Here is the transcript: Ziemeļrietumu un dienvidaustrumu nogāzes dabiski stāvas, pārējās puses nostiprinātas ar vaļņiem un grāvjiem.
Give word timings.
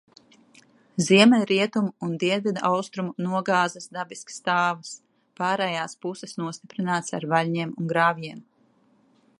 Ziemeļrietumu 1.07 1.91
un 2.07 2.15
dienvidaustrumu 2.23 3.13
nogāzes 3.25 3.87
dabiski 3.99 4.35
stāvas, 4.39 4.95
pārējās 5.41 5.95
puses 6.07 6.35
nostiprinātas 6.45 7.19
ar 7.19 7.29
vaļņiem 7.35 7.77
un 7.83 7.93
grāvjiem. 7.95 8.41